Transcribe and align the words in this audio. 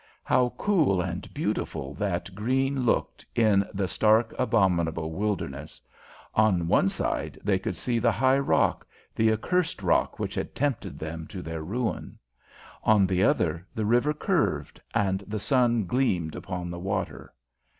How 0.23 0.49
cool 0.57 0.99
and 0.99 1.31
beautiful 1.31 1.93
that 1.93 2.33
green 2.33 2.85
looked 2.87 3.23
in 3.35 3.67
the 3.71 3.87
stark, 3.87 4.33
abominable 4.39 5.11
wilderness! 5.11 5.79
On 6.33 6.67
one 6.67 6.89
side 6.89 7.39
they 7.43 7.59
could 7.59 7.75
see 7.75 7.99
the 7.99 8.11
high 8.11 8.39
rock, 8.39 8.87
the 9.15 9.31
accursed 9.31 9.83
rock 9.83 10.17
which 10.17 10.33
had 10.33 10.55
tempted 10.55 10.97
them 10.97 11.27
to 11.27 11.43
their 11.43 11.61
ruin. 11.61 12.17
On 12.83 13.05
the 13.05 13.23
other 13.23 13.67
the 13.75 13.85
river 13.85 14.11
curved, 14.15 14.81
and 14.95 15.19
the 15.27 15.39
sun 15.39 15.85
gleamed 15.85 16.33
upon 16.35 16.71
the 16.71 16.79
water. 16.79 17.31